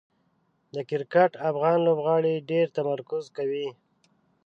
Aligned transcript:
د 0.73 0.75
کرکټ 0.89 1.31
افغان 1.49 1.77
لوبغاړي 1.87 2.35
ډېر 2.49 2.65
تمرکز 2.77 3.23
کوي. 3.37 3.67